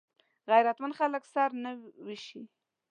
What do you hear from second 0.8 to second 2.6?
خلک سره نه وېشي